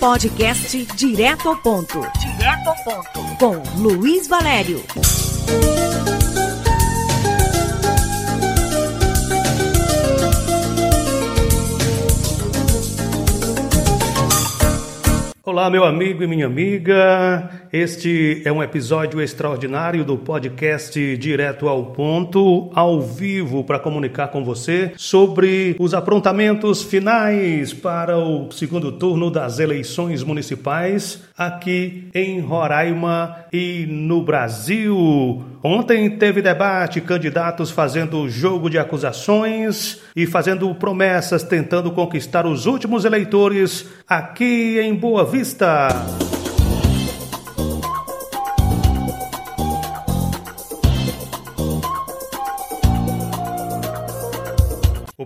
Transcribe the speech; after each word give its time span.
Podcast 0.00 0.84
direto 0.94 1.48
ao 1.48 1.56
ponto. 1.56 2.00
Direto 2.18 2.68
ao 2.68 2.76
ponto. 2.84 3.36
Com 3.38 3.80
Luiz 3.80 4.28
Valério. 4.28 4.82
Olá, 15.48 15.70
meu 15.70 15.84
amigo 15.84 16.24
e 16.24 16.26
minha 16.26 16.46
amiga. 16.46 17.48
Este 17.72 18.42
é 18.44 18.50
um 18.50 18.60
episódio 18.60 19.20
extraordinário 19.20 20.04
do 20.04 20.18
podcast 20.18 21.16
Direto 21.18 21.68
ao 21.68 21.92
Ponto, 21.92 22.68
ao 22.74 23.00
vivo, 23.00 23.62
para 23.62 23.78
comunicar 23.78 24.26
com 24.26 24.44
você 24.44 24.90
sobre 24.96 25.76
os 25.78 25.94
aprontamentos 25.94 26.82
finais 26.82 27.72
para 27.72 28.18
o 28.18 28.50
segundo 28.50 28.90
turno 28.90 29.30
das 29.30 29.60
eleições 29.60 30.24
municipais 30.24 31.22
aqui 31.38 32.08
em 32.12 32.40
Roraima 32.40 33.36
e 33.52 33.86
no 33.88 34.24
Brasil. 34.24 35.44
Ontem 35.68 36.08
teve 36.10 36.40
debate, 36.40 37.00
candidatos 37.00 37.72
fazendo 37.72 38.30
jogo 38.30 38.70
de 38.70 38.78
acusações 38.78 39.98
e 40.14 40.24
fazendo 40.24 40.72
promessas, 40.76 41.42
tentando 41.42 41.90
conquistar 41.90 42.46
os 42.46 42.66
últimos 42.66 43.04
eleitores 43.04 43.84
aqui 44.08 44.78
em 44.78 44.94
Boa 44.94 45.24
Vista. 45.24 45.88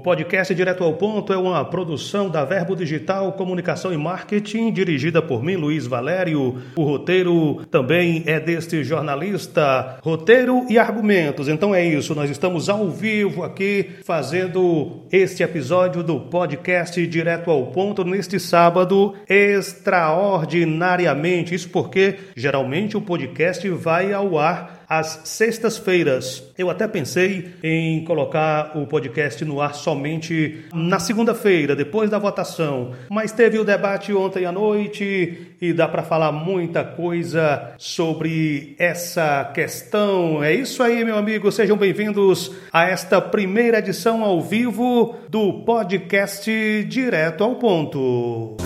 O 0.01 0.03
podcast 0.03 0.55
Direto 0.55 0.83
ao 0.83 0.95
Ponto 0.95 1.31
é 1.31 1.37
uma 1.37 1.63
produção 1.63 2.31
da 2.31 2.43
Verbo 2.43 2.75
Digital 2.75 3.31
Comunicação 3.35 3.93
e 3.93 3.99
Marketing, 3.99 4.73
dirigida 4.73 5.21
por 5.21 5.45
mim, 5.45 5.57
Luiz 5.57 5.87
Valério. 5.87 6.57
O 6.75 6.85
roteiro 6.85 7.57
também 7.71 8.23
é 8.25 8.41
deste 8.41 8.83
jornalista. 8.83 9.99
Roteiro 10.03 10.65
e 10.71 10.79
argumentos. 10.79 11.49
Então 11.49 11.75
é 11.75 11.85
isso, 11.85 12.15
nós 12.15 12.31
estamos 12.31 12.71
ao 12.71 12.89
vivo 12.89 13.43
aqui 13.43 13.91
fazendo 14.03 15.03
este 15.13 15.43
episódio 15.43 16.03
do 16.03 16.19
podcast 16.19 17.07
Direto 17.07 17.51
ao 17.51 17.67
Ponto 17.67 18.03
neste 18.03 18.41
sábado, 18.41 19.13
extraordinariamente. 19.29 21.55
Isso 21.55 21.69
porque 21.69 22.17
geralmente 22.35 22.97
o 22.97 23.03
podcast 23.03 23.69
vai 23.69 24.15
ao 24.15 24.39
ar 24.39 24.80
às 24.91 25.21
sextas-feiras. 25.23 26.43
Eu 26.59 26.69
até 26.69 26.89
pensei 26.89 27.53
em 27.63 28.05
colocar 28.05 28.77
o 28.77 28.89
podcast 28.89 29.45
no 29.45 29.61
ar 29.61 29.73
somente 29.73 30.65
na 30.75 30.99
segunda-feira, 30.99 31.77
depois 31.77 32.11
da 32.11 32.19
votação, 32.19 32.91
mas 33.09 33.31
teve 33.31 33.57
o 33.57 33.65
debate 33.65 34.13
ontem 34.13 34.45
à 34.45 34.51
noite 34.51 35.55
e 35.63 35.73
dá 35.73 35.87
para 35.87 36.03
falar 36.03 36.33
muita 36.33 36.83
coisa 36.83 37.73
sobre 37.79 38.75
essa 38.79 39.45
questão. 39.55 40.43
É 40.43 40.53
isso 40.53 40.83
aí, 40.83 41.05
meu 41.05 41.17
amigo. 41.17 41.53
Sejam 41.53 41.77
bem-vindos 41.77 42.51
a 42.73 42.85
esta 42.85 43.21
primeira 43.21 43.79
edição 43.79 44.25
ao 44.25 44.41
vivo 44.41 45.15
do 45.29 45.63
podcast 45.63 46.51
Direto 46.89 47.45
ao 47.45 47.55
Ponto. 47.55 48.57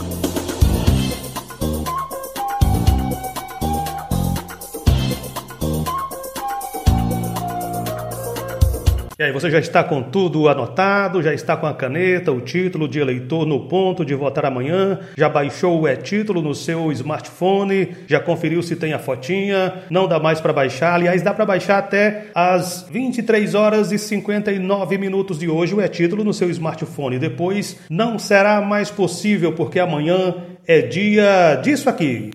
E 9.16 9.22
aí, 9.22 9.30
você 9.30 9.48
já 9.48 9.60
está 9.60 9.84
com 9.84 10.02
tudo 10.02 10.48
anotado, 10.48 11.22
já 11.22 11.32
está 11.32 11.56
com 11.56 11.66
a 11.66 11.72
caneta, 11.72 12.32
o 12.32 12.40
título 12.40 12.88
de 12.88 12.98
eleitor 12.98 13.46
no 13.46 13.68
ponto 13.68 14.04
de 14.04 14.12
votar 14.12 14.44
amanhã, 14.44 14.98
já 15.16 15.28
baixou 15.28 15.82
o 15.82 15.88
e-título 15.88 16.42
no 16.42 16.52
seu 16.52 16.90
smartphone, 16.90 17.94
já 18.08 18.18
conferiu 18.18 18.60
se 18.60 18.74
tem 18.74 18.92
a 18.92 18.98
fotinha, 18.98 19.84
não 19.88 20.08
dá 20.08 20.18
mais 20.18 20.40
para 20.40 20.52
baixar, 20.52 20.94
aliás, 20.94 21.22
dá 21.22 21.32
para 21.32 21.46
baixar 21.46 21.78
até 21.78 22.26
às 22.34 22.88
23 22.90 23.54
horas 23.54 23.92
e 23.92 23.98
59 23.98 24.98
minutos 24.98 25.38
de 25.38 25.48
hoje 25.48 25.76
o 25.76 25.80
e-título 25.80 26.24
no 26.24 26.34
seu 26.34 26.50
smartphone. 26.50 27.16
Depois 27.16 27.78
não 27.88 28.18
será 28.18 28.60
mais 28.60 28.90
possível 28.90 29.52
porque 29.52 29.78
amanhã 29.78 30.34
é 30.66 30.82
dia 30.82 31.54
disso 31.62 31.88
aqui. 31.88 32.32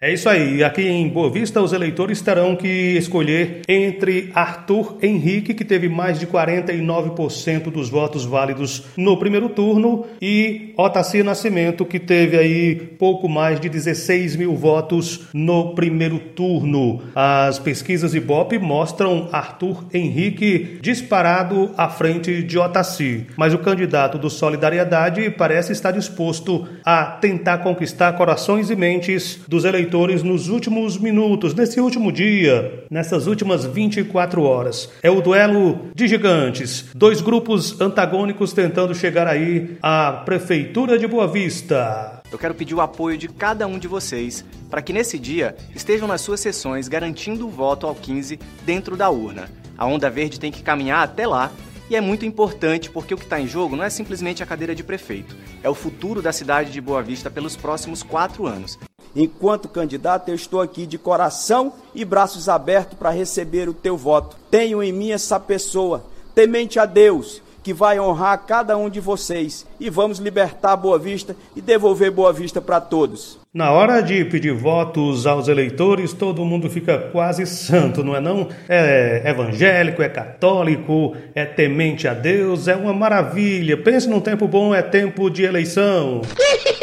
É 0.00 0.12
isso 0.12 0.28
aí. 0.28 0.62
Aqui 0.62 0.82
em 0.82 1.08
Boa 1.08 1.28
Vista, 1.28 1.60
os 1.60 1.72
eleitores 1.72 2.20
terão 2.20 2.54
que 2.54 2.68
escolher 2.96 3.62
entre 3.68 4.30
Arthur 4.32 4.96
Henrique, 5.02 5.52
que 5.52 5.64
teve 5.64 5.88
mais 5.88 6.20
de 6.20 6.26
49% 6.28 7.64
dos 7.64 7.90
votos 7.90 8.24
válidos 8.24 8.84
no 8.96 9.16
primeiro 9.16 9.48
turno, 9.48 10.06
e 10.22 10.72
Otacir 10.76 11.24
Nascimento, 11.24 11.84
que 11.84 11.98
teve 11.98 12.38
aí 12.38 12.76
pouco 12.76 13.28
mais 13.28 13.58
de 13.58 13.68
16 13.68 14.36
mil 14.36 14.54
votos 14.54 15.26
no 15.34 15.74
primeiro 15.74 16.20
turno. 16.20 17.02
As 17.12 17.58
pesquisas 17.58 18.14
Ibope 18.14 18.56
mostram 18.56 19.28
Arthur 19.32 19.84
Henrique 19.92 20.78
disparado 20.80 21.72
à 21.76 21.88
frente 21.88 22.44
de 22.44 22.56
Otacir, 22.56 23.26
mas 23.36 23.52
o 23.52 23.58
candidato 23.58 24.16
do 24.16 24.30
Solidariedade 24.30 25.28
parece 25.30 25.72
estar 25.72 25.90
disposto 25.90 26.68
a 26.84 27.04
tentar 27.04 27.58
conquistar 27.58 28.12
corações 28.12 28.70
e 28.70 28.76
mentes 28.76 29.40
dos 29.48 29.64
eleitores 29.64 29.87
eleitores 29.88 30.22
nos 30.22 30.48
últimos 30.48 30.98
minutos, 30.98 31.54
nesse 31.54 31.80
último 31.80 32.12
dia, 32.12 32.84
nessas 32.90 33.26
últimas 33.26 33.64
24 33.64 34.42
horas. 34.42 34.90
É 35.02 35.10
o 35.10 35.22
duelo 35.22 35.86
de 35.94 36.06
gigantes, 36.06 36.84
dois 36.94 37.22
grupos 37.22 37.80
antagônicos 37.80 38.52
tentando 38.52 38.94
chegar 38.94 39.26
aí 39.26 39.78
à 39.82 40.12
Prefeitura 40.26 40.98
de 40.98 41.06
Boa 41.06 41.26
Vista. 41.26 42.20
Eu 42.30 42.38
quero 42.38 42.54
pedir 42.54 42.74
o 42.74 42.82
apoio 42.82 43.16
de 43.16 43.28
cada 43.28 43.66
um 43.66 43.78
de 43.78 43.88
vocês 43.88 44.44
para 44.68 44.82
que 44.82 44.92
nesse 44.92 45.18
dia 45.18 45.56
estejam 45.74 46.06
nas 46.06 46.20
suas 46.20 46.40
sessões 46.40 46.86
garantindo 46.86 47.46
o 47.46 47.50
voto 47.50 47.86
ao 47.86 47.94
15 47.94 48.38
dentro 48.66 48.94
da 48.94 49.08
urna. 49.08 49.48
A 49.78 49.86
Onda 49.86 50.10
Verde 50.10 50.38
tem 50.38 50.52
que 50.52 50.62
caminhar 50.62 51.02
até 51.02 51.26
lá 51.26 51.50
e 51.88 51.96
é 51.96 52.00
muito 52.00 52.26
importante 52.26 52.90
porque 52.90 53.14
o 53.14 53.16
que 53.16 53.24
está 53.24 53.40
em 53.40 53.46
jogo 53.46 53.74
não 53.74 53.84
é 53.84 53.88
simplesmente 53.88 54.42
a 54.42 54.46
cadeira 54.46 54.74
de 54.74 54.84
prefeito, 54.84 55.34
é 55.62 55.70
o 55.70 55.74
futuro 55.74 56.20
da 56.20 56.32
cidade 56.32 56.70
de 56.70 56.80
Boa 56.80 57.02
Vista 57.02 57.30
pelos 57.30 57.56
próximos 57.56 58.02
quatro 58.02 58.46
anos. 58.46 58.78
Enquanto 59.18 59.68
candidato, 59.68 60.28
eu 60.28 60.34
estou 60.36 60.60
aqui 60.60 60.86
de 60.86 60.96
coração 60.96 61.72
e 61.92 62.04
braços 62.04 62.48
abertos 62.48 62.96
para 62.96 63.10
receber 63.10 63.68
o 63.68 63.74
teu 63.74 63.96
voto. 63.96 64.36
Tenho 64.48 64.80
em 64.80 64.92
mim 64.92 65.10
essa 65.10 65.40
pessoa, 65.40 66.04
temente 66.36 66.78
a 66.78 66.86
Deus, 66.86 67.42
que 67.60 67.74
vai 67.74 67.98
honrar 67.98 68.44
cada 68.46 68.76
um 68.76 68.88
de 68.88 69.00
vocês 69.00 69.66
e 69.80 69.90
vamos 69.90 70.20
libertar 70.20 70.76
Boa 70.76 71.00
Vista 71.00 71.34
e 71.56 71.60
devolver 71.60 72.12
Boa 72.12 72.32
Vista 72.32 72.60
para 72.60 72.80
todos. 72.80 73.40
Na 73.52 73.72
hora 73.72 74.00
de 74.00 74.24
pedir 74.24 74.54
votos 74.54 75.26
aos 75.26 75.48
eleitores, 75.48 76.12
todo 76.12 76.44
mundo 76.44 76.70
fica 76.70 76.96
quase 77.10 77.44
santo, 77.44 78.04
não 78.04 78.14
é 78.14 78.20
não? 78.20 78.46
É 78.68 79.22
evangélico, 79.26 80.00
é 80.00 80.08
católico, 80.08 81.16
é 81.34 81.44
temente 81.44 82.06
a 82.06 82.14
Deus, 82.14 82.68
é 82.68 82.76
uma 82.76 82.92
maravilha. 82.92 83.76
Pense 83.76 84.08
num 84.08 84.20
tempo 84.20 84.46
bom, 84.46 84.72
é 84.72 84.80
tempo 84.80 85.28
de 85.28 85.42
eleição. 85.42 86.22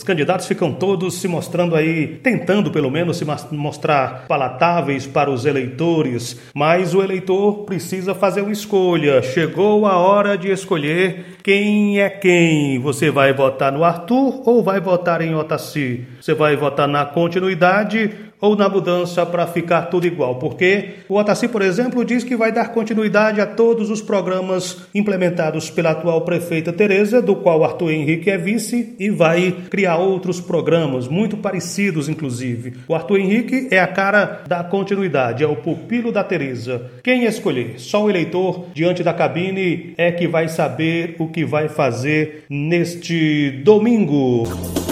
Os 0.00 0.04
candidatos 0.04 0.46
ficam 0.46 0.72
todos 0.72 1.20
se 1.20 1.28
mostrando 1.28 1.76
aí, 1.76 2.18
tentando 2.22 2.70
pelo 2.70 2.90
menos 2.90 3.18
se 3.18 3.26
mostrar 3.52 4.24
palatáveis 4.26 5.06
para 5.06 5.30
os 5.30 5.44
eleitores, 5.44 6.40
mas 6.54 6.94
o 6.94 7.02
eleitor 7.02 7.64
precisa 7.66 8.14
fazer 8.14 8.40
uma 8.40 8.50
escolha. 8.50 9.20
Chegou 9.20 9.84
a 9.84 9.98
hora 9.98 10.38
de 10.38 10.50
escolher 10.50 11.36
quem 11.42 12.00
é 12.00 12.08
quem. 12.08 12.78
Você 12.78 13.10
vai 13.10 13.34
votar 13.34 13.70
no 13.70 13.84
Arthur 13.84 14.40
ou 14.48 14.62
vai 14.62 14.80
votar 14.80 15.20
em 15.20 15.34
Otaci? 15.34 16.06
Você 16.18 16.32
vai 16.32 16.56
votar 16.56 16.88
na 16.88 17.04
continuidade 17.04 18.29
ou 18.40 18.56
na 18.56 18.68
mudança 18.68 19.24
para 19.26 19.46
ficar 19.46 19.82
tudo 19.82 20.06
igual? 20.06 20.36
Porque 20.36 20.90
o 21.08 21.16
Otaci, 21.16 21.48
por 21.48 21.62
exemplo, 21.62 22.04
diz 22.04 22.24
que 22.24 22.36
vai 22.36 22.52
dar 22.52 22.72
continuidade 22.72 23.40
a 23.40 23.46
todos 23.46 23.90
os 23.90 24.00
programas 24.00 24.78
implementados 24.94 25.70
pela 25.70 25.90
atual 25.90 26.22
prefeita 26.22 26.72
Tereza, 26.72 27.20
do 27.20 27.36
qual 27.36 27.64
Arthur 27.64 27.90
Henrique 27.90 28.30
é 28.30 28.38
vice, 28.38 28.94
e 28.98 29.10
vai 29.10 29.54
criar 29.68 29.96
outros 29.96 30.40
programas, 30.40 31.08
muito 31.08 31.36
parecidos, 31.36 32.08
inclusive. 32.08 32.74
O 32.88 32.94
Arthur 32.94 33.20
Henrique 33.20 33.68
é 33.70 33.78
a 33.78 33.86
cara 33.86 34.42
da 34.46 34.64
continuidade, 34.64 35.44
é 35.44 35.46
o 35.46 35.56
pupilo 35.56 36.12
da 36.12 36.24
Tereza. 36.24 36.90
Quem 37.02 37.24
escolher? 37.24 37.74
Só 37.78 38.04
o 38.04 38.10
eleitor 38.10 38.66
diante 38.74 39.02
da 39.02 39.12
cabine 39.12 39.94
é 39.96 40.10
que 40.12 40.26
vai 40.26 40.48
saber 40.48 41.16
o 41.18 41.28
que 41.28 41.44
vai 41.44 41.68
fazer 41.68 42.44
neste 42.48 43.62
domingo. 43.64 44.89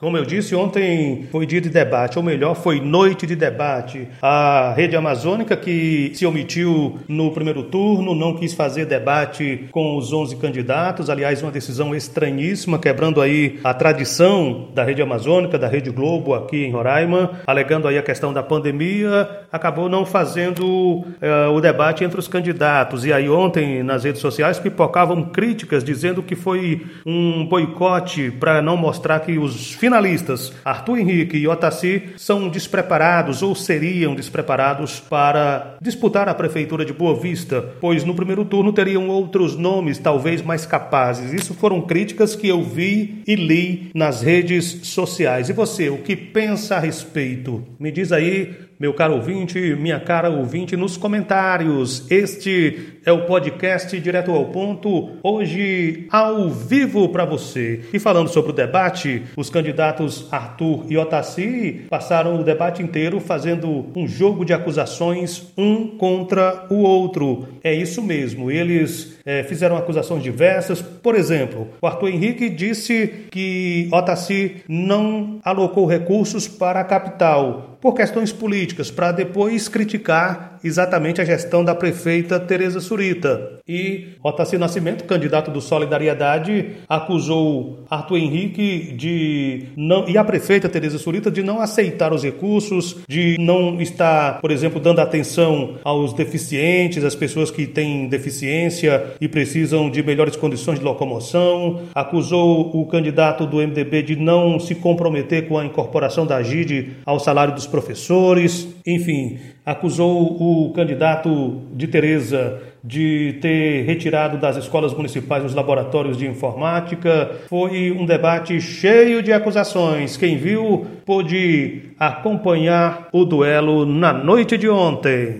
Como 0.00 0.16
eu 0.16 0.24
disse, 0.24 0.54
ontem 0.54 1.28
foi 1.30 1.44
dia 1.44 1.60
de 1.60 1.68
debate, 1.68 2.16
ou 2.16 2.24
melhor, 2.24 2.54
foi 2.54 2.80
noite 2.80 3.26
de 3.26 3.36
debate. 3.36 4.08
A 4.22 4.72
Rede 4.74 4.96
Amazônica, 4.96 5.54
que 5.54 6.10
se 6.14 6.24
omitiu 6.24 6.98
no 7.06 7.30
primeiro 7.32 7.64
turno, 7.64 8.14
não 8.14 8.34
quis 8.34 8.54
fazer 8.54 8.86
debate 8.86 9.68
com 9.70 9.98
os 9.98 10.10
11 10.10 10.36
candidatos, 10.36 11.10
aliás, 11.10 11.42
uma 11.42 11.52
decisão 11.52 11.94
estranhíssima, 11.94 12.78
quebrando 12.78 13.20
aí 13.20 13.60
a 13.62 13.74
tradição 13.74 14.70
da 14.74 14.82
Rede 14.82 15.02
Amazônica, 15.02 15.58
da 15.58 15.68
Rede 15.68 15.90
Globo 15.90 16.32
aqui 16.32 16.64
em 16.64 16.70
Roraima, 16.70 17.32
alegando 17.46 17.86
aí 17.86 17.98
a 17.98 18.02
questão 18.02 18.32
da 18.32 18.42
pandemia, 18.42 19.28
acabou 19.52 19.86
não 19.86 20.06
fazendo 20.06 20.64
uh, 20.64 21.52
o 21.54 21.60
debate 21.60 22.04
entre 22.04 22.18
os 22.18 22.26
candidatos. 22.26 23.04
E 23.04 23.12
aí 23.12 23.28
ontem, 23.28 23.82
nas 23.82 24.04
redes 24.04 24.22
sociais, 24.22 24.58
pipocavam 24.58 25.24
críticas 25.24 25.84
dizendo 25.84 26.22
que 26.22 26.34
foi 26.34 26.86
um 27.04 27.44
boicote 27.44 28.30
para 28.30 28.62
não 28.62 28.78
mostrar 28.78 29.20
que 29.20 29.38
os 29.38 29.74
finalistas, 29.90 30.52
Arthur 30.64 31.00
Henrique 31.00 31.36
e 31.36 31.48
Otaci, 31.48 32.10
são 32.16 32.48
despreparados 32.48 33.42
ou 33.42 33.56
seriam 33.56 34.14
despreparados 34.14 35.00
para 35.00 35.76
disputar 35.82 36.28
a 36.28 36.34
prefeitura 36.34 36.84
de 36.84 36.92
Boa 36.92 37.18
Vista, 37.18 37.60
pois 37.80 38.04
no 38.04 38.14
primeiro 38.14 38.44
turno 38.44 38.72
teriam 38.72 39.08
outros 39.08 39.56
nomes 39.56 39.98
talvez 39.98 40.42
mais 40.42 40.64
capazes. 40.64 41.32
Isso 41.32 41.54
foram 41.54 41.80
críticas 41.80 42.36
que 42.36 42.46
eu 42.46 42.62
vi 42.62 43.24
e 43.26 43.34
li 43.34 43.90
nas 43.92 44.22
redes 44.22 44.64
sociais. 44.84 45.48
E 45.48 45.52
você, 45.52 45.90
o 45.90 45.98
que 45.98 46.14
pensa 46.14 46.76
a 46.76 46.78
respeito? 46.78 47.64
Me 47.76 47.90
diz 47.90 48.12
aí 48.12 48.69
meu 48.80 48.94
caro 48.94 49.16
ouvinte, 49.16 49.76
minha 49.78 50.00
cara 50.00 50.30
ouvinte, 50.30 50.74
nos 50.74 50.96
comentários. 50.96 52.10
Este 52.10 52.94
é 53.04 53.12
o 53.12 53.26
podcast 53.26 54.00
Direto 54.00 54.30
ao 54.30 54.46
Ponto, 54.46 55.18
hoje 55.22 56.06
ao 56.10 56.48
vivo 56.48 57.10
para 57.10 57.26
você. 57.26 57.82
E 57.92 57.98
falando 57.98 58.28
sobre 58.28 58.52
o 58.52 58.54
debate, 58.54 59.22
os 59.36 59.50
candidatos 59.50 60.26
Arthur 60.32 60.86
e 60.88 60.96
Otaci 60.96 61.82
passaram 61.90 62.40
o 62.40 62.42
debate 62.42 62.82
inteiro 62.82 63.20
fazendo 63.20 63.84
um 63.94 64.08
jogo 64.08 64.46
de 64.46 64.54
acusações 64.54 65.52
um 65.58 65.86
contra 65.98 66.64
o 66.70 66.76
outro. 66.76 67.48
É 67.62 67.74
isso 67.74 68.02
mesmo, 68.02 68.50
eles 68.50 69.18
é, 69.26 69.42
fizeram 69.42 69.76
acusações 69.76 70.22
diversas. 70.22 70.80
Por 70.80 71.14
exemplo, 71.14 71.68
o 71.82 71.86
Arthur 71.86 72.08
Henrique 72.08 72.48
disse 72.48 73.26
que 73.30 73.90
Otaci 73.92 74.62
não 74.66 75.38
alocou 75.44 75.84
recursos 75.84 76.48
para 76.48 76.80
a 76.80 76.84
capital 76.84 77.69
por 77.80 77.94
questões 77.94 78.32
políticas, 78.32 78.90
para 78.90 79.12
depois 79.12 79.68
criticar 79.68 80.58
exatamente 80.62 81.20
a 81.20 81.24
gestão 81.24 81.64
da 81.64 81.74
prefeita 81.74 82.38
Tereza 82.38 82.80
Surita. 82.80 83.58
E 83.66 84.08
Otacílio 84.22 84.60
Nascimento, 84.60 85.04
candidato 85.04 85.50
do 85.50 85.60
Solidariedade, 85.60 86.72
acusou 86.88 87.84
Arthur 87.88 88.18
Henrique 88.18 88.92
de 88.96 89.68
não 89.76 90.08
e 90.08 90.18
a 90.18 90.24
prefeita 90.24 90.68
Tereza 90.68 90.98
Surita 90.98 91.30
de 91.30 91.42
não 91.42 91.60
aceitar 91.60 92.12
os 92.12 92.22
recursos, 92.22 92.98
de 93.08 93.36
não 93.38 93.80
estar, 93.80 94.40
por 94.40 94.50
exemplo, 94.50 94.80
dando 94.80 95.00
atenção 95.00 95.76
aos 95.82 96.12
deficientes, 96.12 97.04
às 97.04 97.14
pessoas 97.14 97.50
que 97.50 97.66
têm 97.66 98.08
deficiência 98.08 99.14
e 99.20 99.28
precisam 99.28 99.88
de 99.88 100.02
melhores 100.02 100.36
condições 100.36 100.78
de 100.78 100.84
locomoção. 100.84 101.82
Acusou 101.94 102.70
o 102.74 102.86
candidato 102.86 103.46
do 103.46 103.56
MDB 103.56 104.02
de 104.02 104.16
não 104.16 104.58
se 104.58 104.74
comprometer 104.74 105.48
com 105.48 105.56
a 105.56 105.64
incorporação 105.64 106.26
da 106.26 106.42
GID 106.42 106.96
ao 107.06 107.18
salário 107.18 107.54
dos 107.54 107.66
professores. 107.70 108.68
Enfim, 108.86 109.38
acusou 109.64 110.36
o 110.38 110.72
candidato 110.74 111.62
de 111.72 111.86
Tereza 111.86 112.60
de 112.82 113.38
ter 113.40 113.82
retirado 113.82 114.38
das 114.38 114.56
escolas 114.56 114.94
municipais 114.94 115.44
os 115.44 115.54
laboratórios 115.54 116.16
de 116.16 116.26
informática. 116.26 117.30
Foi 117.48 117.90
um 117.92 118.06
debate 118.06 118.60
cheio 118.60 119.22
de 119.22 119.32
acusações. 119.32 120.16
Quem 120.16 120.36
viu 120.36 120.86
pôde 121.04 121.82
acompanhar 121.98 123.08
o 123.12 123.24
duelo 123.24 123.84
na 123.84 124.12
noite 124.12 124.56
de 124.56 124.68
ontem. 124.68 125.38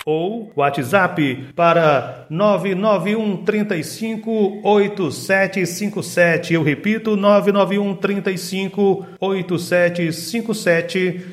ou 0.05 0.51
WhatsApp 0.55 1.47
para 1.55 2.25
991 2.29 3.43
35 3.43 4.61
8757. 4.63 6.53
Eu 6.53 6.63
repito, 6.63 7.15
991 7.15 7.95
35 7.95 9.05
8757. 9.19 11.31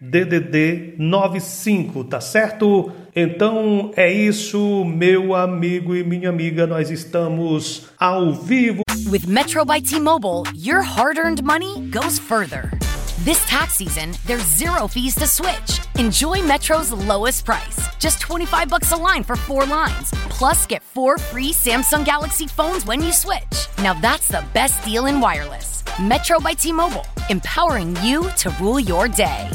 DDD 0.00 0.94
95, 0.96 2.04
tá 2.04 2.20
certo? 2.20 2.92
Então 3.14 3.90
é 3.96 4.12
isso, 4.12 4.84
meu 4.84 5.34
amigo 5.34 5.96
e 5.96 6.04
minha 6.04 6.28
amiga, 6.28 6.68
nós 6.68 6.88
estamos 6.88 7.88
ao 7.98 8.32
vivo. 8.32 8.82
With 9.10 9.26
Metro 9.26 9.64
by 9.64 9.80
T-Mobile, 9.80 10.44
your 10.54 10.82
hard-earned 10.82 11.42
money 11.42 11.90
goes 11.90 12.18
further. 12.18 12.77
This 13.24 13.44
tax 13.46 13.74
season, 13.74 14.14
there's 14.26 14.44
zero 14.44 14.86
fees 14.86 15.16
to 15.16 15.26
switch. 15.26 15.80
Enjoy 15.96 16.40
Metro's 16.40 16.92
lowest 16.92 17.44
price, 17.44 17.80
just 17.98 18.20
25 18.20 18.68
bucks 18.68 18.92
a 18.92 18.96
line 18.96 19.24
for 19.24 19.34
4 19.34 19.66
lines. 19.66 20.12
Plus 20.30 20.66
get 20.68 20.84
4 20.84 21.18
free 21.18 21.52
Samsung 21.52 22.04
Galaxy 22.04 22.46
phones 22.46 22.86
when 22.86 23.02
you 23.02 23.12
switch. 23.12 23.66
Now 23.82 23.94
that's 23.94 24.28
the 24.28 24.44
best 24.54 24.84
deal 24.84 25.06
in 25.06 25.20
wireless. 25.20 25.82
Metro 26.00 26.38
by 26.38 26.52
T-Mobile, 26.52 27.04
empowering 27.28 27.96
you 28.04 28.30
to 28.36 28.54
rule 28.60 28.78
your 28.78 29.08
day. 29.08 29.50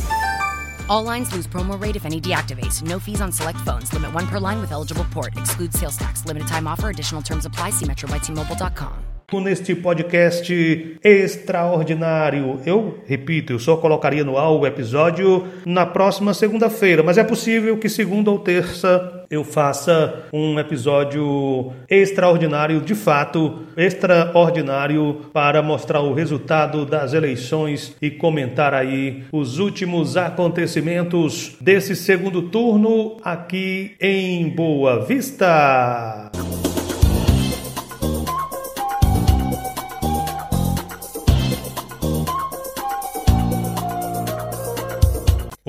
All 0.89 1.03
lines 1.03 1.31
lose 1.31 1.47
promo 1.47 1.81
rate 1.81 1.95
if 1.95 2.05
any 2.05 2.19
deactivates. 2.19 2.83
No 2.83 2.99
fees 2.99 3.21
on 3.21 3.31
select 3.31 3.59
phones. 3.59 3.93
Limit 3.93 4.13
1 4.13 4.27
per 4.27 4.39
line 4.39 4.59
with 4.59 4.73
eligible 4.73 5.05
port. 5.05 5.37
Excludes 5.37 5.79
sales 5.79 5.95
tax. 5.95 6.25
Limited 6.25 6.49
time 6.49 6.67
offer. 6.67 6.89
Additional 6.89 7.21
terms 7.21 7.45
apply. 7.45 7.69
See 7.69 7.85
metrobytmobile.com. 7.85 9.12
neste 9.41 9.73
podcast 9.75 10.97
extraordinário. 11.03 12.59
Eu 12.65 12.99
repito, 13.05 13.53
eu 13.53 13.59
só 13.59 13.77
colocaria 13.77 14.23
no 14.23 14.37
ar 14.37 14.49
o 14.51 14.65
episódio 14.65 15.47
na 15.65 15.85
próxima 15.85 16.33
segunda-feira, 16.33 17.01
mas 17.01 17.17
é 17.17 17.23
possível 17.23 17.77
que 17.77 17.89
segunda 17.89 18.29
ou 18.29 18.39
terça 18.39 19.23
eu 19.29 19.43
faça 19.43 20.25
um 20.31 20.59
episódio 20.59 21.73
extraordinário, 21.89 22.81
de 22.81 22.93
fato, 22.93 23.63
extraordinário 23.75 25.21
para 25.33 25.63
mostrar 25.63 26.01
o 26.01 26.13
resultado 26.13 26.85
das 26.85 27.13
eleições 27.13 27.95
e 27.99 28.11
comentar 28.11 28.73
aí 28.73 29.23
os 29.31 29.57
últimos 29.57 30.17
acontecimentos 30.17 31.55
desse 31.59 31.95
segundo 31.95 32.43
turno 32.43 33.17
aqui 33.23 33.95
em 33.99 34.49
Boa 34.49 35.03
Vista. 35.03 36.31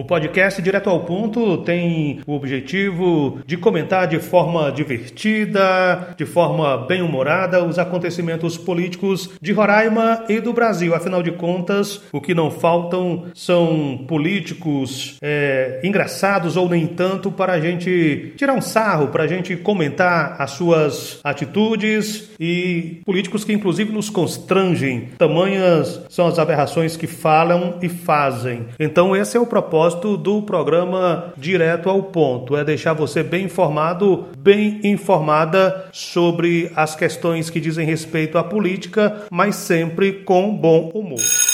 O 0.04 0.06
podcast 0.06 0.60
Direto 0.60 0.90
ao 0.90 1.00
Ponto 1.00 1.56
tem 1.62 2.20
o 2.26 2.34
objetivo 2.34 3.38
de 3.46 3.56
comentar 3.56 4.06
de 4.06 4.18
forma 4.18 4.70
divertida, 4.70 6.14
de 6.14 6.26
forma 6.26 6.76
bem-humorada, 6.76 7.64
os 7.64 7.78
acontecimentos 7.78 8.58
políticos 8.58 9.30
de 9.40 9.50
Roraima 9.50 10.22
e 10.28 10.40
do 10.40 10.52
Brasil. 10.52 10.94
Afinal 10.94 11.22
de 11.22 11.32
contas, 11.32 12.02
o 12.12 12.20
que 12.20 12.34
não 12.34 12.50
faltam 12.50 13.28
são 13.34 14.04
políticos 14.06 15.16
é, 15.22 15.80
engraçados 15.82 16.58
ou 16.58 16.68
nem 16.68 16.86
tanto 16.86 17.32
para 17.32 17.54
a 17.54 17.60
gente 17.60 18.34
tirar 18.36 18.52
um 18.52 18.60
sarro, 18.60 19.08
para 19.08 19.24
a 19.24 19.26
gente 19.26 19.56
comentar 19.56 20.36
as 20.38 20.50
suas 20.50 21.18
atitudes 21.24 22.28
e 22.38 23.00
políticos 23.06 23.42
que, 23.42 23.54
inclusive, 23.54 23.90
nos 23.90 24.10
constrangem. 24.10 25.08
Tamanhas 25.16 26.02
são 26.10 26.26
as 26.26 26.38
aberrações 26.38 26.94
que 26.94 27.06
falam 27.06 27.78
e 27.80 27.88
fazem. 27.88 28.66
Então, 28.78 29.16
esse 29.16 29.34
é 29.34 29.40
o 29.40 29.46
propósito 29.46 29.93
propósito 29.94 30.16
do 30.16 30.42
programa 30.42 31.32
Direto 31.36 31.88
ao 31.88 32.02
Ponto. 32.02 32.56
É 32.56 32.64
deixar 32.64 32.92
você 32.92 33.22
bem 33.22 33.44
informado, 33.44 34.26
bem 34.36 34.80
informada 34.84 35.88
sobre 35.92 36.70
as 36.74 36.94
questões 36.94 37.50
que 37.50 37.60
dizem 37.60 37.86
respeito 37.86 38.38
à 38.38 38.44
política, 38.44 39.26
mas 39.30 39.56
sempre 39.56 40.12
com 40.12 40.54
bom 40.54 40.90
humor. 40.94 41.53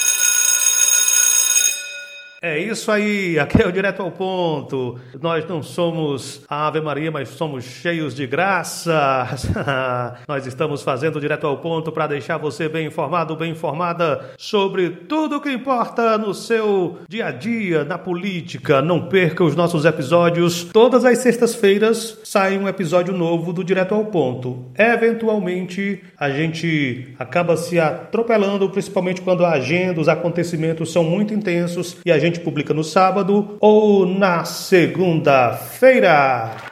É 2.42 2.58
isso 2.58 2.90
aí, 2.90 3.38
aqui 3.38 3.60
é 3.60 3.66
o 3.66 3.72
Direto 3.72 4.00
ao 4.00 4.10
Ponto. 4.10 4.98
Nós 5.20 5.46
não 5.46 5.62
somos 5.62 6.40
a 6.48 6.68
Ave 6.68 6.80
Maria, 6.80 7.10
mas 7.10 7.28
somos 7.28 7.64
cheios 7.64 8.14
de 8.14 8.26
graça. 8.26 9.26
Nós 10.26 10.46
estamos 10.46 10.80
fazendo 10.82 11.20
Direto 11.20 11.46
ao 11.46 11.58
Ponto 11.58 11.92
para 11.92 12.06
deixar 12.06 12.38
você 12.38 12.66
bem 12.66 12.86
informado, 12.86 13.36
bem 13.36 13.50
informada 13.50 14.30
sobre 14.38 14.88
tudo 14.88 15.36
o 15.36 15.40
que 15.42 15.52
importa 15.52 16.16
no 16.16 16.32
seu 16.32 17.00
dia 17.06 17.26
a 17.26 17.30
dia, 17.30 17.84
na 17.84 17.98
política. 17.98 18.80
Não 18.80 19.02
perca 19.02 19.44
os 19.44 19.54
nossos 19.54 19.84
episódios. 19.84 20.64
Todas 20.64 21.04
as 21.04 21.18
sextas-feiras 21.18 22.20
sai 22.24 22.56
um 22.56 22.66
episódio 22.66 23.12
novo 23.12 23.52
do 23.52 23.62
Direto 23.62 23.94
ao 23.94 24.06
Ponto. 24.06 24.64
Eventualmente, 24.78 26.02
a 26.18 26.30
gente 26.30 27.14
acaba 27.18 27.54
se 27.58 27.78
atropelando, 27.78 28.70
principalmente 28.70 29.20
quando 29.20 29.44
a 29.44 29.50
agenda, 29.50 30.00
os 30.00 30.08
acontecimentos 30.08 30.90
são 30.90 31.04
muito 31.04 31.34
intensos 31.34 31.98
e 32.02 32.10
a 32.10 32.18
gente 32.18 32.29
gente 32.30 32.40
publica 32.40 32.72
no 32.72 32.84
sábado 32.84 33.56
ou 33.60 34.06
na 34.06 34.44
segunda-feira. 34.44 36.69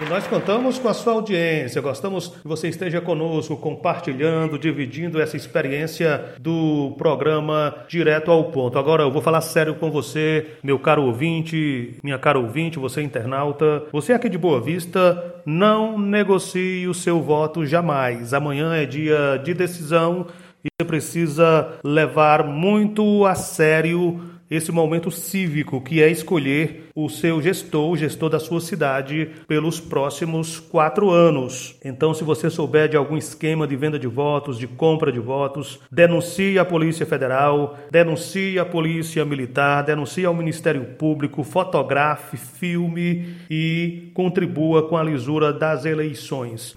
E 0.00 0.08
nós 0.08 0.28
contamos 0.28 0.78
com 0.78 0.86
a 0.86 0.94
sua 0.94 1.14
audiência, 1.14 1.82
gostamos 1.82 2.28
que 2.28 2.46
você 2.46 2.68
esteja 2.68 3.00
conosco, 3.00 3.56
compartilhando, 3.56 4.56
dividindo 4.56 5.20
essa 5.20 5.36
experiência 5.36 6.34
do 6.38 6.94
programa 6.96 7.74
Direto 7.88 8.30
ao 8.30 8.44
Ponto. 8.44 8.78
Agora 8.78 9.02
eu 9.02 9.10
vou 9.10 9.20
falar 9.20 9.40
sério 9.40 9.74
com 9.74 9.90
você, 9.90 10.46
meu 10.62 10.78
caro 10.78 11.02
ouvinte, 11.02 11.96
minha 12.00 12.16
cara 12.16 12.38
ouvinte, 12.38 12.78
você 12.78 13.02
internauta, 13.02 13.86
você 13.90 14.12
aqui 14.12 14.28
de 14.28 14.38
Boa 14.38 14.60
Vista, 14.60 15.42
não 15.44 15.98
negocie 15.98 16.86
o 16.86 16.94
seu 16.94 17.20
voto 17.20 17.66
jamais. 17.66 18.32
Amanhã 18.32 18.76
é 18.76 18.86
dia 18.86 19.36
de 19.42 19.52
decisão 19.52 20.28
e 20.64 20.68
você 20.80 20.86
precisa 20.86 21.72
levar 21.82 22.44
muito 22.44 23.26
a 23.26 23.34
sério 23.34 24.20
esse 24.50 24.72
momento 24.72 25.10
cívico 25.10 25.80
que 25.80 26.02
é 26.02 26.10
escolher 26.10 26.88
o 26.94 27.08
seu 27.08 27.40
gestor, 27.40 27.90
o 27.90 27.96
gestor 27.96 28.30
da 28.30 28.40
sua 28.40 28.60
cidade, 28.60 29.30
pelos 29.46 29.80
próximos 29.80 30.58
quatro 30.58 31.10
anos. 31.10 31.76
Então, 31.84 32.14
se 32.14 32.24
você 32.24 32.50
souber 32.50 32.88
de 32.88 32.96
algum 32.96 33.16
esquema 33.16 33.66
de 33.66 33.76
venda 33.76 33.98
de 33.98 34.06
votos, 34.06 34.58
de 34.58 34.66
compra 34.66 35.12
de 35.12 35.20
votos, 35.20 35.78
denuncie 35.90 36.58
a 36.58 36.64
Polícia 36.64 37.06
Federal, 37.06 37.78
denuncie 37.90 38.58
a 38.58 38.64
Polícia 38.64 39.24
Militar, 39.24 39.84
denuncie 39.84 40.24
ao 40.24 40.34
Ministério 40.34 40.84
Público, 40.96 41.42
fotografe, 41.42 42.36
filme 42.36 43.36
e 43.50 44.10
contribua 44.14 44.88
com 44.88 44.96
a 44.96 45.02
lisura 45.02 45.52
das 45.52 45.84
eleições. 45.84 46.74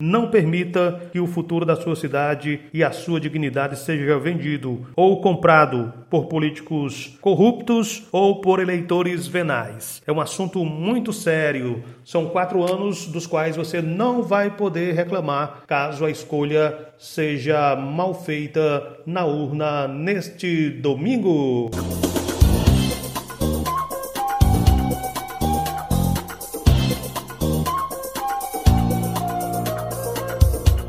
Não 0.00 0.30
permita 0.30 1.08
que 1.12 1.20
o 1.20 1.26
futuro 1.26 1.64
da 1.64 1.76
sua 1.76 1.96
cidade 1.96 2.60
e 2.72 2.84
a 2.84 2.90
sua 2.90 3.20
dignidade 3.20 3.78
seja 3.78 4.18
vendido 4.18 4.86
ou 4.94 5.20
comprado 5.20 5.92
por 6.08 6.26
políticos 6.26 7.16
corruptos 7.20 8.06
ou 8.12 8.40
por 8.40 8.60
eleitores 8.60 9.26
venais. 9.26 10.02
É 10.06 10.12
um 10.12 10.20
assunto 10.20 10.64
muito 10.64 11.12
sério. 11.12 11.82
São 12.04 12.26
quatro 12.26 12.62
anos 12.62 13.06
dos 13.06 13.26
quais 13.26 13.56
você 13.56 13.82
não 13.82 14.22
vai 14.22 14.50
poder 14.50 14.94
reclamar 14.94 15.62
caso 15.66 16.04
a 16.04 16.10
escolha 16.10 16.88
seja 16.98 17.76
mal 17.76 18.14
feita 18.14 18.98
na 19.06 19.24
urna 19.24 19.86
neste 19.86 20.70
domingo. 20.70 21.70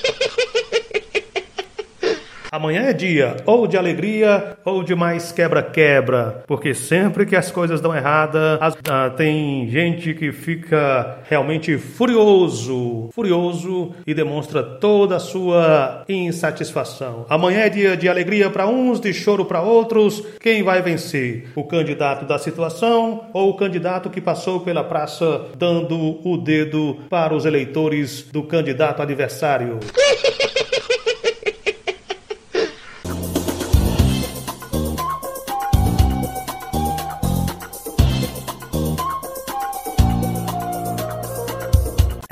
Amanhã 2.51 2.83
é 2.83 2.93
dia 2.93 3.37
ou 3.45 3.67
de 3.67 3.77
alegria 3.77 4.57
ou 4.63 4.83
de 4.83 4.95
mais 4.95 5.31
quebra-quebra, 5.31 6.43
porque 6.47 6.73
sempre 6.73 7.25
que 7.25 7.35
as 7.35 7.51
coisas 7.51 7.81
dão 7.81 7.95
errada, 7.95 8.57
as, 8.61 8.77
ah, 8.89 9.09
tem 9.09 9.67
gente 9.69 10.13
que 10.13 10.31
fica 10.31 11.19
realmente 11.29 11.77
furioso, 11.77 13.09
furioso 13.11 13.91
e 14.05 14.13
demonstra 14.13 14.63
toda 14.63 15.17
a 15.17 15.19
sua 15.19 16.05
insatisfação. 16.07 17.25
Amanhã 17.29 17.61
é 17.61 17.69
dia 17.69 17.97
de 17.97 18.07
alegria 18.07 18.49
para 18.49 18.67
uns, 18.67 18.99
de 18.99 19.13
choro 19.13 19.45
para 19.45 19.61
outros. 19.61 20.23
Quem 20.39 20.63
vai 20.63 20.81
vencer? 20.81 21.49
O 21.55 21.65
candidato 21.65 22.25
da 22.25 22.39
situação 22.39 23.25
ou 23.33 23.49
o 23.49 23.57
candidato 23.57 24.09
que 24.09 24.21
passou 24.21 24.61
pela 24.61 24.83
praça 24.83 25.45
dando 25.57 26.19
o 26.25 26.37
dedo 26.37 26.97
para 27.09 27.33
os 27.33 27.45
eleitores 27.45 28.23
do 28.31 28.43
candidato 28.43 29.01
adversário? 29.01 29.79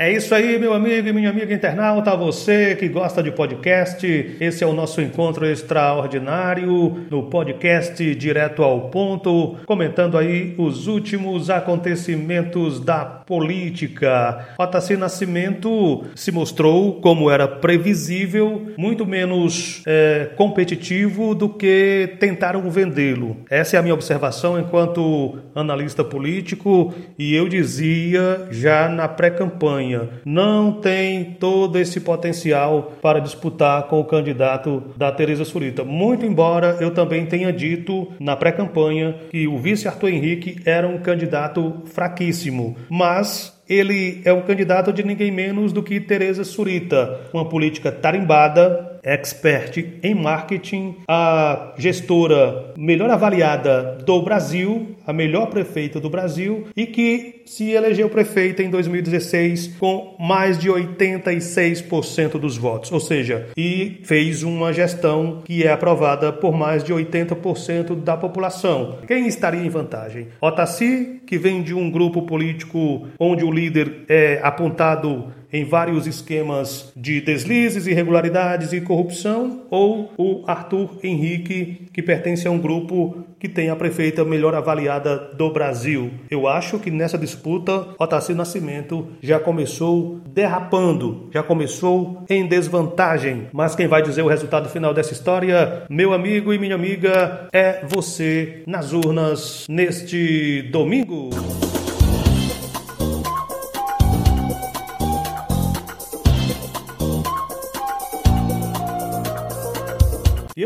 É 0.06 0.12
isso 0.12 0.32
aí, 0.36 0.56
meu 0.56 0.72
amigo 0.72 1.08
e 1.08 1.12
minha 1.12 1.30
amiga 1.30 1.52
internauta, 1.52 2.14
você 2.14 2.76
que 2.76 2.86
gosta 2.86 3.20
de 3.20 3.32
podcast. 3.32 4.06
Esse 4.40 4.62
é 4.62 4.66
o 4.66 4.72
nosso 4.72 5.00
encontro 5.00 5.44
extraordinário 5.44 7.08
no 7.10 7.24
podcast 7.24 8.14
Direto 8.14 8.62
ao 8.62 8.82
Ponto, 8.82 9.56
comentando 9.66 10.16
aí 10.16 10.54
os 10.58 10.86
últimos 10.86 11.50
acontecimentos 11.50 12.78
da 12.78 13.04
política. 13.04 14.46
Otacílio 14.56 15.00
Nascimento 15.00 16.04
se 16.14 16.30
mostrou, 16.30 17.00
como 17.00 17.28
era 17.28 17.48
previsível, 17.48 18.74
muito 18.78 19.04
menos 19.04 19.82
é, 19.84 20.30
competitivo 20.36 21.34
do 21.34 21.48
que 21.48 22.14
tentaram 22.20 22.70
vendê-lo. 22.70 23.38
Essa 23.50 23.74
é 23.74 23.80
a 23.80 23.82
minha 23.82 23.94
observação 23.94 24.56
enquanto 24.56 25.36
analista 25.52 26.04
político 26.04 26.94
e 27.18 27.34
eu 27.34 27.48
dizia 27.48 28.46
já 28.52 28.88
na 28.88 29.08
pré-campanha 29.08 29.95
não 30.24 30.72
tem 30.72 31.36
todo 31.38 31.78
esse 31.78 32.00
potencial 32.00 32.92
para 33.02 33.20
disputar 33.20 33.84
com 33.84 34.00
o 34.00 34.04
candidato 34.04 34.82
da 34.96 35.10
Tereza 35.12 35.44
Surita. 35.44 35.84
Muito 35.84 36.24
embora 36.24 36.76
eu 36.80 36.90
também 36.92 37.26
tenha 37.26 37.52
dito 37.52 38.08
na 38.18 38.36
pré-campanha 38.36 39.14
que 39.30 39.46
o 39.46 39.58
vice 39.58 39.88
Arthur 39.88 40.10
Henrique 40.10 40.60
era 40.64 40.86
um 40.86 40.98
candidato 40.98 41.82
fraquíssimo, 41.86 42.76
mas 42.88 43.56
ele 43.68 44.20
é 44.24 44.32
o 44.32 44.42
candidato 44.42 44.92
de 44.92 45.02
ninguém 45.02 45.30
menos 45.30 45.72
do 45.72 45.82
que 45.82 46.00
Tereza 46.00 46.44
Surita, 46.44 47.20
uma 47.32 47.48
política 47.48 47.90
tarimbada, 47.90 49.00
expert 49.02 49.76
em 50.02 50.14
marketing, 50.14 50.96
a 51.08 51.72
gestora 51.76 52.72
melhor 52.76 53.10
avaliada 53.10 53.98
do 54.04 54.22
Brasil, 54.22 54.95
a 55.06 55.12
melhor 55.12 55.46
prefeita 55.46 56.00
do 56.00 56.10
Brasil 56.10 56.66
e 56.76 56.86
que 56.86 57.42
se 57.46 57.70
elegeu 57.70 58.08
prefeita 58.08 58.62
em 58.62 58.70
2016 58.70 59.76
com 59.78 60.16
mais 60.18 60.58
de 60.58 60.68
86% 60.68 62.38
dos 62.38 62.56
votos, 62.56 62.90
ou 62.90 63.00
seja, 63.00 63.48
e 63.56 64.00
fez 64.02 64.42
uma 64.42 64.72
gestão 64.72 65.42
que 65.44 65.62
é 65.62 65.70
aprovada 65.70 66.32
por 66.32 66.56
mais 66.56 66.82
de 66.82 66.92
80% 66.92 67.94
da 68.02 68.16
população. 68.16 68.98
Quem 69.06 69.26
estaria 69.26 69.60
em 69.60 69.68
vantagem? 69.68 70.28
Otaci, 70.40 71.20
que 71.26 71.38
vem 71.38 71.62
de 71.62 71.74
um 71.74 71.90
grupo 71.90 72.22
político 72.22 73.06
onde 73.18 73.44
o 73.44 73.50
líder 73.50 74.04
é 74.08 74.40
apontado 74.42 75.32
em 75.52 75.64
vários 75.64 76.06
esquemas 76.06 76.92
de 76.96 77.20
deslizes, 77.20 77.86
irregularidades 77.86 78.72
e 78.72 78.80
corrupção, 78.80 79.62
ou 79.70 80.12
o 80.18 80.42
Arthur 80.46 80.98
Henrique, 81.02 81.88
que 81.92 82.02
pertence 82.02 82.46
a 82.46 82.50
um 82.50 82.58
grupo 82.58 83.24
que 83.38 83.48
tem 83.48 83.70
a 83.70 83.76
prefeita 83.76 84.24
melhor 84.24 84.54
avaliada 84.54 84.95
do 84.98 85.50
Brasil. 85.50 86.10
Eu 86.30 86.46
acho 86.46 86.78
que 86.78 86.90
nessa 86.90 87.18
disputa, 87.18 87.88
Otacílio 87.98 88.38
Nascimento 88.38 89.08
já 89.22 89.38
começou 89.38 90.20
derrapando, 90.28 91.28
já 91.32 91.42
começou 91.42 92.24
em 92.28 92.46
desvantagem. 92.46 93.48
Mas 93.52 93.74
quem 93.74 93.86
vai 93.86 94.02
dizer 94.02 94.22
o 94.22 94.28
resultado 94.28 94.68
final 94.68 94.92
dessa 94.94 95.12
história, 95.12 95.84
meu 95.88 96.12
amigo 96.12 96.52
e 96.52 96.58
minha 96.58 96.74
amiga, 96.74 97.48
é 97.52 97.84
você 97.86 98.62
nas 98.66 98.92
urnas 98.92 99.66
neste 99.68 100.62
domingo. 100.70 101.30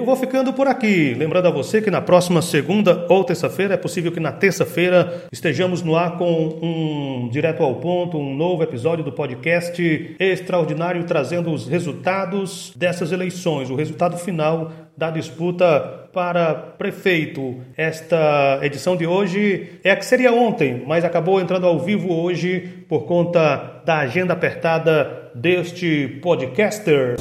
Eu 0.00 0.06
vou 0.06 0.16
ficando 0.16 0.50
por 0.50 0.66
aqui. 0.66 1.12
Lembrando 1.12 1.48
a 1.48 1.50
você 1.50 1.82
que 1.82 1.90
na 1.90 2.00
próxima 2.00 2.40
segunda 2.40 3.04
ou 3.10 3.22
terça-feira, 3.22 3.74
é 3.74 3.76
possível 3.76 4.10
que 4.10 4.18
na 4.18 4.32
terça-feira 4.32 5.24
estejamos 5.30 5.82
no 5.82 5.94
ar 5.94 6.16
com 6.16 6.58
um 6.62 7.28
direto 7.30 7.62
ao 7.62 7.74
ponto, 7.74 8.16
um 8.16 8.34
novo 8.34 8.62
episódio 8.62 9.04
do 9.04 9.12
podcast 9.12 10.16
extraordinário 10.18 11.04
trazendo 11.04 11.52
os 11.52 11.68
resultados 11.68 12.72
dessas 12.74 13.12
eleições, 13.12 13.68
o 13.68 13.74
resultado 13.74 14.16
final 14.16 14.72
da 14.96 15.10
disputa 15.10 16.08
para 16.14 16.54
prefeito. 16.54 17.60
Esta 17.76 18.58
edição 18.62 18.96
de 18.96 19.06
hoje 19.06 19.80
é 19.84 19.90
a 19.90 19.96
que 19.96 20.06
seria 20.06 20.32
ontem, 20.32 20.82
mas 20.86 21.04
acabou 21.04 21.38
entrando 21.38 21.66
ao 21.66 21.78
vivo 21.78 22.10
hoje 22.10 22.84
por 22.88 23.04
conta 23.04 23.82
da 23.84 23.98
agenda 23.98 24.32
apertada 24.32 25.30
deste 25.34 26.18
podcaster. 26.22 27.16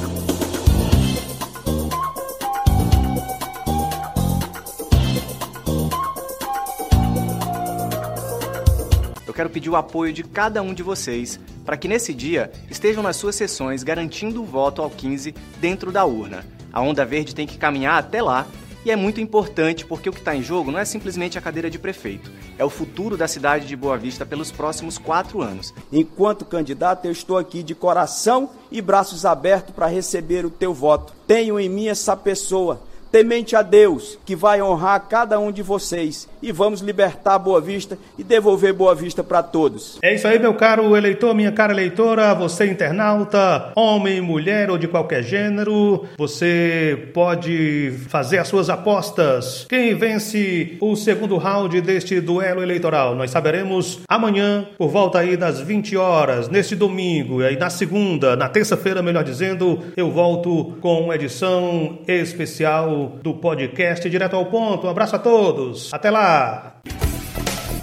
Quero 9.40 9.48
pedir 9.48 9.70
o 9.70 9.76
apoio 9.76 10.12
de 10.12 10.22
cada 10.22 10.60
um 10.60 10.74
de 10.74 10.82
vocês 10.82 11.40
para 11.64 11.74
que 11.74 11.88
nesse 11.88 12.12
dia 12.12 12.52
estejam 12.70 13.02
nas 13.02 13.16
suas 13.16 13.34
sessões 13.34 13.82
garantindo 13.82 14.42
o 14.42 14.44
voto 14.44 14.82
ao 14.82 14.90
15 14.90 15.34
dentro 15.58 15.90
da 15.90 16.04
urna. 16.04 16.44
A 16.70 16.82
Onda 16.82 17.06
Verde 17.06 17.34
tem 17.34 17.46
que 17.46 17.56
caminhar 17.56 17.98
até 17.98 18.20
lá 18.20 18.46
e 18.84 18.90
é 18.90 18.96
muito 18.96 19.18
importante 19.18 19.86
porque 19.86 20.10
o 20.10 20.12
que 20.12 20.18
está 20.18 20.36
em 20.36 20.42
jogo 20.42 20.70
não 20.70 20.78
é 20.78 20.84
simplesmente 20.84 21.38
a 21.38 21.40
cadeira 21.40 21.70
de 21.70 21.78
prefeito, 21.78 22.30
é 22.58 22.64
o 22.66 22.68
futuro 22.68 23.16
da 23.16 23.26
cidade 23.26 23.66
de 23.66 23.74
Boa 23.74 23.96
Vista 23.96 24.26
pelos 24.26 24.52
próximos 24.52 24.98
quatro 24.98 25.40
anos. 25.40 25.72
Enquanto 25.90 26.44
candidato, 26.44 27.06
eu 27.06 27.12
estou 27.12 27.38
aqui 27.38 27.62
de 27.62 27.74
coração 27.74 28.50
e 28.70 28.82
braços 28.82 29.24
abertos 29.24 29.74
para 29.74 29.86
receber 29.86 30.44
o 30.44 30.50
teu 30.50 30.74
voto. 30.74 31.14
Tenho 31.26 31.58
em 31.58 31.68
mim 31.70 31.88
essa 31.88 32.14
pessoa 32.14 32.82
temente 33.10 33.56
a 33.56 33.62
Deus, 33.62 34.18
que 34.24 34.36
vai 34.36 34.62
honrar 34.62 35.06
cada 35.08 35.38
um 35.38 35.50
de 35.50 35.62
vocês. 35.62 36.28
E 36.42 36.52
vamos 36.52 36.80
libertar 36.80 37.38
Boa 37.38 37.60
Vista 37.60 37.98
e 38.18 38.24
devolver 38.24 38.72
Boa 38.72 38.94
Vista 38.94 39.22
para 39.22 39.42
todos. 39.42 39.98
É 40.02 40.14
isso 40.14 40.26
aí, 40.26 40.38
meu 40.38 40.54
caro 40.54 40.96
eleitor, 40.96 41.34
minha 41.34 41.52
cara 41.52 41.72
eleitora, 41.72 42.34
você 42.34 42.66
internauta, 42.66 43.72
homem, 43.76 44.20
mulher 44.20 44.70
ou 44.70 44.78
de 44.78 44.88
qualquer 44.88 45.22
gênero, 45.22 46.06
você 46.16 47.10
pode 47.12 47.92
fazer 48.08 48.38
as 48.38 48.48
suas 48.48 48.70
apostas. 48.70 49.66
Quem 49.68 49.94
vence 49.94 50.78
o 50.80 50.96
segundo 50.96 51.36
round 51.36 51.80
deste 51.80 52.20
duelo 52.20 52.62
eleitoral? 52.62 53.14
Nós 53.14 53.30
saberemos 53.30 54.00
amanhã, 54.08 54.66
por 54.78 54.88
volta 54.88 55.18
aí 55.18 55.36
das 55.36 55.60
20 55.60 55.96
horas, 55.96 56.48
neste 56.48 56.74
domingo, 56.74 57.42
e 57.42 57.46
aí 57.46 57.56
na 57.56 57.68
segunda, 57.68 58.34
na 58.36 58.48
terça-feira, 58.48 59.02
melhor 59.02 59.24
dizendo, 59.24 59.80
eu 59.96 60.10
volto 60.10 60.76
com 60.80 61.02
uma 61.02 61.14
edição 61.14 61.98
especial 62.06 62.99
do 63.06 63.34
podcast 63.34 64.08
Direto 64.08 64.36
ao 64.36 64.46
Ponto. 64.46 64.86
Um 64.86 64.90
abraço 64.90 65.16
a 65.16 65.18
todos. 65.18 65.92
Até 65.92 66.10
lá. 66.10 66.76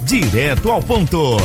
Direto 0.03 0.71
ao 0.71 0.81
Ponto. 0.81 1.37